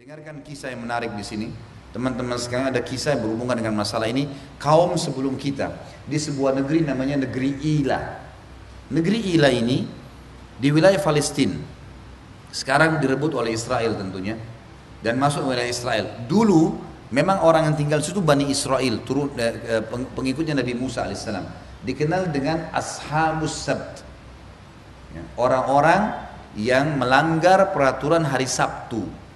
[0.00, 1.52] Dengarkan kisah yang menarik di sini.
[1.92, 4.32] Teman-teman sekarang ada kisah yang berhubungan dengan masalah ini.
[4.56, 5.76] Kaum sebelum kita
[6.08, 8.00] di sebuah negeri namanya negeri Ila.
[8.88, 9.84] Negeri Ila ini
[10.56, 11.52] di wilayah Palestina.
[12.48, 14.40] Sekarang direbut oleh Israel tentunya
[15.04, 16.08] dan masuk wilayah Israel.
[16.24, 16.80] Dulu
[17.12, 19.84] memang orang yang tinggal situ Bani Israel, turun eh, eh
[20.16, 21.44] pengikutnya Nabi Musa alaihissalam.
[21.84, 24.00] Dikenal dengan Ashabus Sabt.
[25.12, 26.24] Ya, orang-orang
[26.56, 29.28] yang melanggar peraturan hari Sabtu.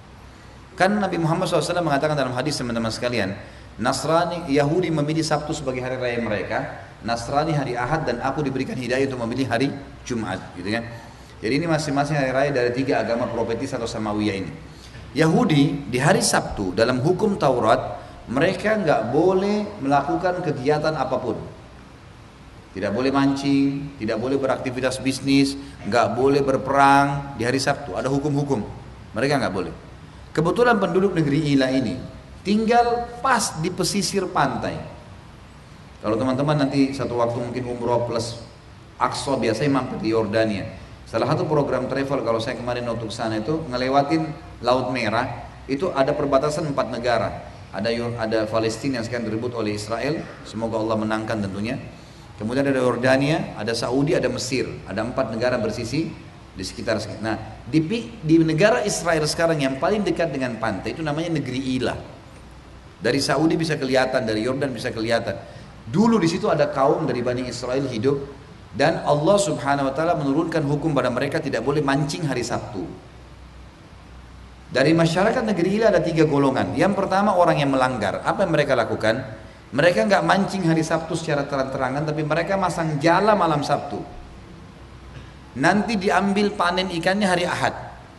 [0.75, 3.31] Kan Nabi Muhammad SAW mengatakan dalam hadis teman-teman sekalian,
[3.79, 6.57] Nasrani Yahudi memilih Sabtu sebagai hari raya mereka,
[7.03, 9.71] Nasrani hari Ahad dan aku diberikan hidayah untuk memilih hari
[10.03, 10.83] Jumat, gitu kan?
[11.39, 14.51] Jadi ini masing-masing hari raya dari tiga agama profetis atau samawiyah ini.
[15.15, 21.39] Yahudi di hari Sabtu dalam hukum Taurat mereka nggak boleh melakukan kegiatan apa pun.
[22.75, 25.55] Tidak boleh mancing, tidak boleh beraktivitas bisnis,
[25.87, 27.95] nggak boleh berperang di hari Sabtu.
[27.95, 28.59] Ada hukum-hukum.
[29.15, 29.84] Mereka nggak boleh.
[30.35, 31.95] Kebetulan penduduk negeri Ila ini
[32.43, 34.75] tinggal pas di pesisir pantai.
[36.03, 38.43] Kalau teman-teman nanti satu waktu mungkin umroh plus
[38.99, 40.67] Aqsa biasanya mampir di Yordania.
[41.07, 44.27] Salah satu program travel kalau saya kemarin untuk sana itu ngelewatin
[44.59, 47.47] Laut Merah itu ada perbatasan empat negara.
[47.71, 51.79] Ada ada Palestina yang sekarang direbut oleh Israel, semoga Allah menangkan tentunya.
[52.35, 56.11] Kemudian ada Yordania, ada Saudi, ada Mesir, ada empat negara bersisi
[56.55, 57.81] di sekitar nah di,
[58.21, 61.97] di negara Israel sekarang yang paling dekat dengan pantai itu namanya negeri Ila.
[63.01, 65.33] Dari Saudi bisa kelihatan dari Yordan bisa kelihatan.
[65.85, 68.17] Dulu di situ ada kaum dari Bani Israel hidup
[68.73, 72.85] dan Allah subhanahu wa ta'ala menurunkan hukum pada mereka tidak boleh mancing hari Sabtu.
[74.69, 76.73] Dari masyarakat negeri Ila ada tiga golongan.
[76.77, 78.21] Yang pertama orang yang melanggar.
[78.25, 79.25] Apa yang mereka lakukan?
[79.73, 84.24] Mereka nggak mancing hari Sabtu secara terang-terangan tapi mereka masang jala malam Sabtu
[85.55, 87.71] Nanti diambil panen ikannya hari Ahad.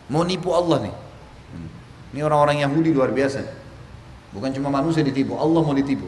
[0.09, 0.95] Mau nipu Allah nih.
[1.53, 1.69] Hmm.
[2.17, 3.45] Ini orang-orang Yahudi luar biasa.
[4.33, 6.05] Bukan cuma manusia ditipu, Allah mau ditipu.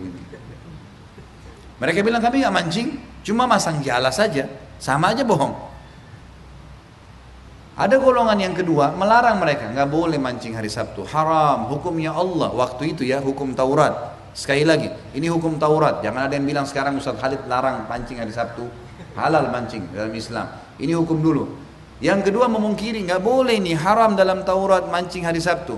[1.80, 5.56] Mereka bilang kami nggak mancing, cuma masang jala saja, sama aja bohong.
[7.80, 12.52] Ada golongan yang kedua melarang mereka nggak boleh mancing hari Sabtu, haram, hukumnya Allah.
[12.52, 14.09] Waktu itu ya hukum Taurat.
[14.34, 16.06] Sekali lagi, ini hukum Taurat.
[16.06, 18.70] Jangan ada yang bilang sekarang Ustaz Khalid larang mancing hari Sabtu,
[19.18, 20.48] halal mancing dalam Islam.
[20.78, 21.50] Ini hukum dulu.
[22.00, 25.76] Yang kedua memungkiri nggak boleh nih haram dalam Taurat mancing hari Sabtu.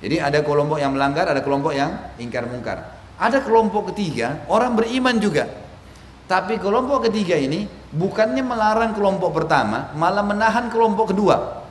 [0.00, 2.96] Jadi ada kelompok yang melanggar, ada kelompok yang ingkar mungkar.
[3.20, 5.44] Ada kelompok ketiga, orang beriman juga.
[6.24, 11.66] Tapi kelompok ketiga ini bukannya melarang kelompok pertama, malah menahan kelompok kedua.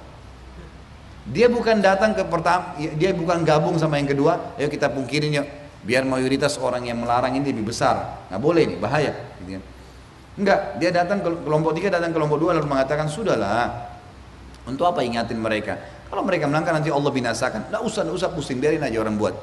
[1.30, 5.48] Dia bukan datang ke pertama, dia bukan gabung sama yang kedua, ayo kita pungkirin yuk.
[5.80, 8.28] Biar mayoritas orang yang melarang ini lebih besar.
[8.28, 9.14] Nggak boleh nih, bahaya.
[9.40, 9.64] Gitu kan.
[10.40, 13.92] Enggak, dia datang ke kelompok tiga, datang ke kelompok dua lalu mengatakan sudahlah.
[14.68, 15.80] Untuk apa ingatin mereka?
[16.08, 17.72] Kalau mereka melanggar nanti Allah binasakan.
[17.72, 19.36] Tidak usah, tidak usah pusing, biarin aja orang buat.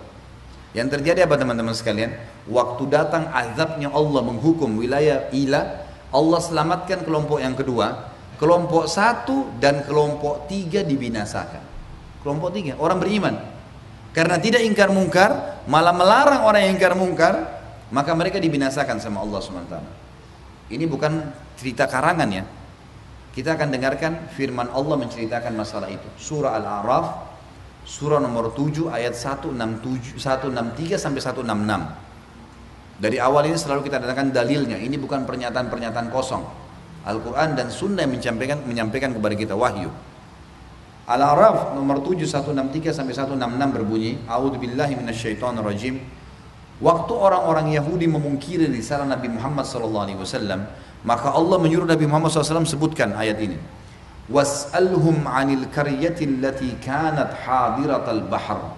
[0.77, 2.13] Yang terjadi apa teman-teman sekalian?
[2.53, 9.89] Waktu datang azabnya Allah menghukum wilayah Ila, Allah selamatkan kelompok yang kedua, kelompok satu dan
[9.89, 11.65] kelompok tiga dibinasakan.
[12.21, 13.56] Kelompok tiga, orang beriman.
[14.17, 17.35] Karena tidak ingkar mungkar, malah melarang orang yang ingkar mungkar,
[17.93, 19.77] maka mereka dibinasakan sama Allah SWT.
[20.73, 21.21] Ini bukan
[21.61, 22.49] cerita karangan ya.
[23.37, 26.09] Kita akan dengarkan firman Allah menceritakan masalah itu.
[26.17, 27.07] Surah Al-A'raf,
[27.85, 32.97] surah nomor 7 ayat 167, 163 sampai 166.
[32.97, 34.81] Dari awal ini selalu kita datangkan dalilnya.
[34.81, 36.41] Ini bukan pernyataan-pernyataan kosong.
[37.05, 39.93] Al-Quran dan Sunnah yang menyampaikan, menyampaikan kepada kita wahyu.
[41.07, 43.39] Al-A'raf nomor 7 163 sampai 166
[43.71, 46.03] berbunyi, A'udzubillahi minasyaitonirrajim.
[46.83, 50.67] Waktu orang-orang Yahudi memungkiri risalah Nabi Muhammad SAW,
[51.07, 53.57] maka Allah menyuruh Nabi Muhammad SAW sebutkan ayat ini.
[54.27, 58.75] Was'alhum 'anil qaryati allati kanat hadiratal bahr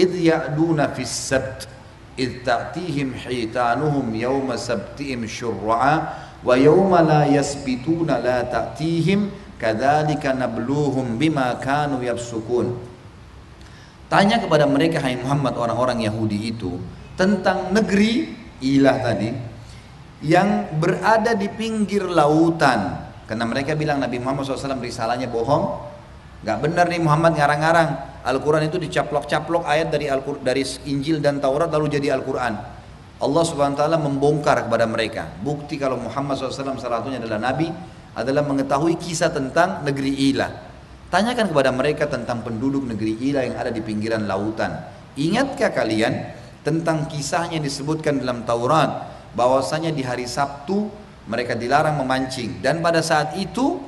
[0.00, 1.68] idh ya'duna fis sabt
[2.16, 11.58] idh ta'tihim hitanuhum yawma sabtihim syurra'a wa yawma la yasbituna la ta'tihim kadzalika nabluhum bima
[11.58, 12.78] kanu yafsukun.
[14.08, 16.80] Tanya kepada mereka hai Muhammad orang-orang Yahudi itu
[17.12, 18.32] tentang negeri
[18.64, 19.28] ilah tadi
[20.24, 23.04] yang berada di pinggir lautan.
[23.28, 25.84] Karena mereka bilang Nabi Muhammad SAW risalahnya bohong.
[26.40, 27.90] Nggak benar nih Muhammad ngarang-ngarang.
[28.24, 32.54] Al-Quran itu dicaplok-caplok ayat dari Al dari Injil dan Taurat lalu jadi Al-Quran.
[33.18, 35.26] Allah Subhanahu membongkar kepada mereka.
[35.42, 37.66] Bukti kalau Muhammad SAW salah satunya adalah nabi
[38.18, 40.50] adalah mengetahui kisah tentang negeri Ilah.
[41.08, 44.74] Tanyakan kepada mereka tentang penduduk negeri Ilah yang ada di pinggiran lautan.
[45.14, 46.34] Ingatkah kalian
[46.66, 49.06] tentang kisahnya disebutkan dalam Taurat
[49.38, 50.90] bahwasanya di hari Sabtu
[51.30, 53.78] mereka dilarang memancing dan pada saat itu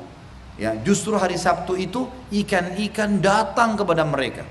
[0.55, 4.44] ya justru hari Sabtu itu ikan-ikan datang kepada mereka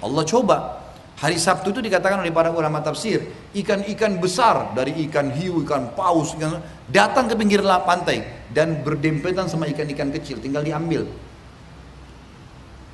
[0.00, 0.85] Allah coba.
[1.16, 3.24] Hari Sabtu itu dikatakan oleh para ulama tafsir,
[3.56, 6.60] ikan-ikan besar dari ikan hiu, ikan paus, ikan,
[6.92, 8.20] datang ke pinggir pantai
[8.52, 11.08] dan berdempetan sama ikan-ikan kecil, tinggal diambil.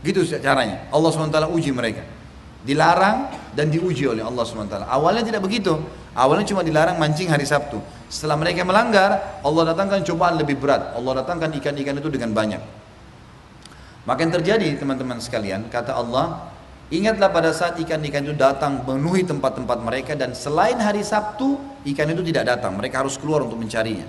[0.06, 0.86] Gitu caranya.
[0.94, 2.02] Allah SWT uji mereka.
[2.62, 3.26] Dilarang
[3.58, 4.86] dan diuji oleh Allah SWT.
[4.86, 5.78] Awalnya tidak begitu.
[6.14, 7.82] Awalnya cuma dilarang mancing hari Sabtu.
[8.06, 10.94] Setelah mereka melanggar, Allah datangkan cobaan lebih berat.
[10.94, 12.62] Allah datangkan ikan-ikan itu dengan banyak.
[14.06, 16.50] Maka yang terjadi teman-teman sekalian, kata Allah,
[16.92, 21.56] Ingatlah pada saat ikan-ikan itu datang memenuhi tempat-tempat mereka dan selain hari Sabtu
[21.88, 24.04] ikan itu tidak datang, mereka harus keluar untuk mencarinya.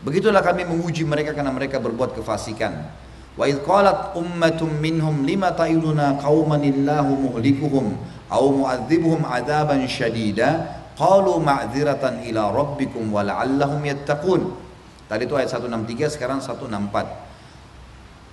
[0.00, 2.88] Begitulah kami menguji mereka karena mereka berbuat kefasikan.
[3.36, 8.00] Wa idh qalat ummatum minhum lima ta'iluna qauman illahu muhlikuhum
[8.32, 14.56] aw mu'adzibuhum adzaban syadida qalu ma'dziratan ila rabbikum wa la'allahum yattaqun.
[15.04, 17.25] Tadi itu ayat 163 sekarang 164.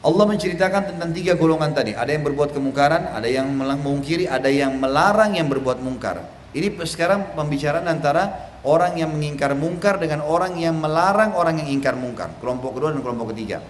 [0.04, 1.96] Allah menceritakan tentang tiga golongan tadi.
[1.96, 6.20] Ada yang berbuat kemungkaran, ada yang mengungkiri, ada yang melarang yang berbuat mungkar.
[6.52, 11.96] Ini sekarang pembicaraan antara orang yang mengingkar mungkar dengan orang yang melarang orang yang ingkar
[11.96, 12.36] mungkar.
[12.44, 13.64] Kelompok kedua dan kelompok ketiga.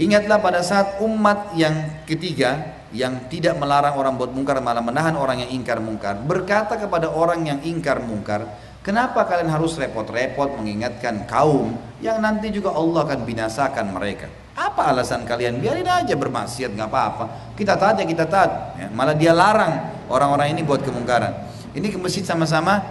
[0.00, 5.46] Ingatlah pada saat umat yang ketiga yang tidak melarang orang buat mungkar malah menahan orang
[5.46, 8.50] yang ingkar mungkar berkata kepada orang yang ingkar mungkar
[8.80, 14.28] kenapa kalian harus repot-repot mengingatkan kaum yang nanti juga Allah akan binasakan mereka
[14.60, 15.56] apa alasan kalian?
[15.56, 17.24] Biarin aja bermaksiat, nggak apa-apa.
[17.56, 18.76] Kita taat ya kita taat.
[18.76, 21.32] Ya, malah dia larang orang-orang ini buat kemungkaran.
[21.72, 22.82] Ini ke masjid sama-sama.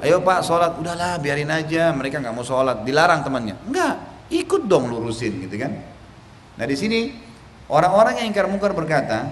[0.00, 1.92] Ayo pak sholat, udahlah biarin aja.
[1.92, 3.52] Mereka nggak mau sholat, dilarang temannya.
[3.68, 4.00] Enggak,
[4.32, 5.76] ikut dong lurusin gitu kan.
[6.56, 7.12] Nah di sini
[7.68, 9.28] orang-orang yang ingkar mungkar berkata,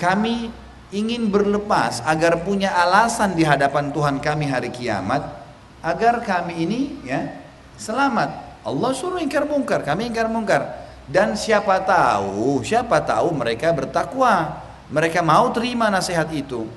[0.00, 0.48] kami
[0.90, 5.22] ingin berlepas agar punya alasan di hadapan Tuhan kami hari kiamat
[5.80, 7.30] agar kami ini ya
[7.80, 8.50] selamat.
[8.60, 10.92] Allah suruh ingkar mungkar, kami ingkar mungkar.
[11.08, 14.62] Dan siapa tahu, siapa tahu mereka bertakwa.
[14.92, 16.68] Mereka mau terima nasihat itu.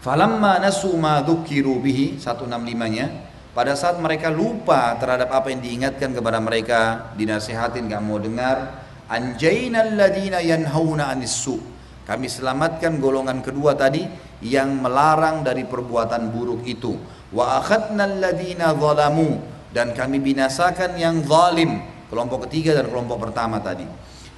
[0.00, 3.06] Falamma nasu ma dzukiru bihi 165-nya
[3.52, 9.92] pada saat mereka lupa terhadap apa yang diingatkan kepada mereka, dinasihatin gak mau dengar, anjainal
[9.92, 11.71] ladina yanhauna anissu.
[12.02, 14.02] Kami selamatkan golongan kedua tadi
[14.42, 16.98] yang melarang dari perbuatan buruk itu.
[17.30, 19.38] Wa akhadnal ladina zalamu.
[19.72, 21.80] Dan kami binasakan yang zalim
[22.12, 23.88] kelompok ketiga dan kelompok pertama tadi.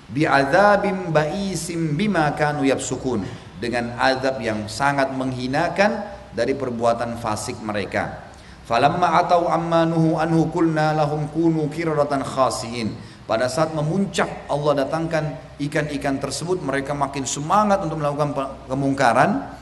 [0.05, 3.27] Bi'adzabim ba'isim bima kanu yafsukun
[3.59, 8.31] dengan azab yang sangat menghinakan dari perbuatan fasik mereka.
[8.63, 16.21] Falamma atau ammanuhu anhu kulna lahum kunu kiradatan khasiin pada saat memuncak Allah datangkan ikan-ikan
[16.21, 18.37] tersebut mereka makin semangat untuk melakukan
[18.69, 19.55] kemungkaran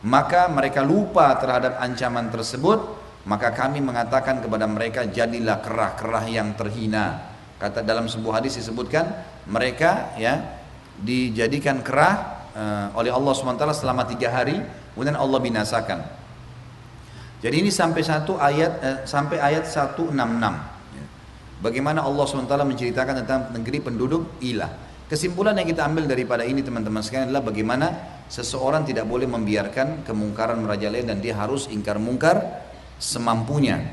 [0.00, 2.80] maka mereka lupa terhadap ancaman tersebut
[3.28, 7.30] maka kami mengatakan kepada mereka jadilah kerah-kerah yang terhina
[7.60, 9.04] Kata dalam sebuah hadis disebutkan
[9.44, 10.40] mereka ya
[10.96, 14.56] dijadikan kerah uh, oleh Allah SWT selama tiga hari,
[14.96, 16.00] kemudian Allah binasakan.
[17.44, 20.08] Jadi ini sampai satu ayat uh, sampai ayat 166.
[21.60, 24.72] Bagaimana Allah SWT menceritakan tentang negeri penduduk ilah.
[25.12, 27.86] Kesimpulan yang kita ambil daripada ini teman-teman sekalian adalah bagaimana
[28.30, 32.64] seseorang tidak boleh membiarkan kemungkaran merajalela dan dia harus ingkar mungkar
[32.96, 33.90] semampunya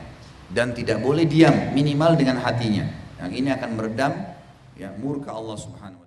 [0.48, 2.86] dan tidak boleh diam minimal dengan hatinya
[3.18, 4.14] yang ini akan meredam
[4.78, 6.06] ya murka Allah Subhanahu